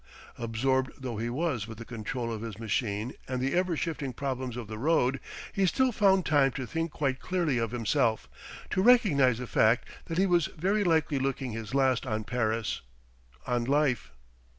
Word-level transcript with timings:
Absorbed 0.39 0.93
though 0.97 1.17
he 1.17 1.29
was 1.29 1.67
with 1.67 1.77
the 1.77 1.85
control 1.85 2.33
of 2.33 2.41
his 2.41 2.57
machine 2.57 3.13
and 3.27 3.39
the 3.39 3.53
ever 3.53 3.77
shifting 3.77 4.13
problems 4.13 4.57
of 4.57 4.65
the 4.67 4.79
road, 4.79 5.19
he 5.53 5.67
still 5.67 5.91
found 5.91 6.25
time 6.25 6.49
to 6.53 6.65
think 6.65 6.89
quite 6.91 7.19
clearly 7.19 7.59
of 7.59 7.69
himself, 7.69 8.27
to 8.71 8.81
recognize 8.81 9.37
the 9.37 9.45
fact 9.45 9.87
that 10.05 10.17
he 10.17 10.25
was 10.25 10.47
very 10.57 10.83
likely 10.83 11.19
looking 11.19 11.51
his 11.51 11.75
last 11.75 12.07
on 12.07 12.23
Paris... 12.23 12.81
on 13.45 13.63
life.... 13.65 14.11